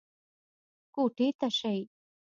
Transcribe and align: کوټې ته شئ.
کوټې 0.93 1.27
ته 1.39 1.47
شئ. 1.57 1.79